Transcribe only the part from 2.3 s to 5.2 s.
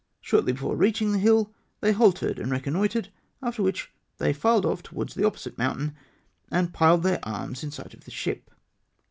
and reconnoitred, after which they filed off towards